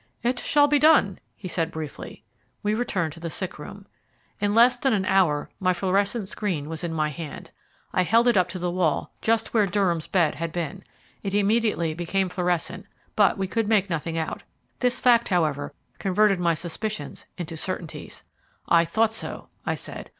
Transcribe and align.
"It 0.23 0.39
shall 0.39 0.65
be 0.67 0.79
done," 0.79 1.19
he 1.35 1.47
said 1.47 1.69
briefly. 1.69 2.23
We 2.63 2.73
returned 2.73 3.13
to 3.13 3.19
the 3.19 3.29
sick 3.29 3.59
room. 3.59 3.85
In 4.39 4.55
less 4.55 4.75
than 4.75 4.93
an 4.93 5.05
hour 5.05 5.51
my 5.59 5.73
fluorescent 5.73 6.27
screen 6.27 6.67
was 6.69 6.83
in 6.83 6.91
my 6.91 7.09
hand. 7.09 7.51
I 7.93 8.01
held 8.01 8.27
it 8.27 8.35
up 8.35 8.49
to 8.49 8.57
the 8.57 8.71
wall 8.71 9.13
just 9.21 9.53
where 9.53 9.67
Durham's 9.67 10.07
bed 10.07 10.33
had 10.33 10.51
been. 10.51 10.83
It 11.21 11.35
immediately 11.35 11.93
became 11.93 12.29
fluorescent, 12.29 12.87
but 13.15 13.37
we 13.37 13.45
could 13.45 13.67
make 13.67 13.91
nothing 13.91 14.17
out. 14.17 14.41
This 14.79 14.99
fact, 14.99 15.29
however, 15.29 15.71
converted 15.99 16.39
my 16.39 16.55
suspicions 16.55 17.27
into 17.37 17.55
certainties. 17.55 18.23
"I 18.67 18.85
thought 18.85 19.13
so," 19.13 19.49
I 19.67 19.75
said. 19.75 20.09